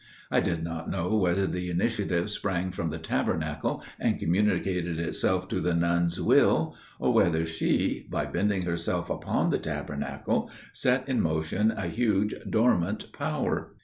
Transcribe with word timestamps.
I 0.31 0.39
did 0.39 0.63
not 0.63 0.89
know 0.89 1.15
whether 1.15 1.45
the 1.45 1.69
initiative 1.69 2.31
sprang 2.31 2.71
from 2.71 2.89
the 2.89 2.97
Tabernacle 2.97 3.83
and 3.99 4.17
communicated 4.17 4.99
itself 4.99 5.47
to 5.49 5.59
the 5.61 5.75
nun's 5.75 6.19
will; 6.19 6.75
or 6.97 7.13
whether 7.13 7.45
she, 7.45 8.07
by 8.09 8.25
bending 8.25 8.63
herself 8.63 9.11
upon 9.11 9.51
the 9.51 9.59
Tabernacle, 9.59 10.49
set 10.73 11.07
in 11.07 11.21
motion 11.21 11.69
a 11.69 11.85
huge 11.85 12.33
dormant 12.49 13.13
power. 13.13 13.75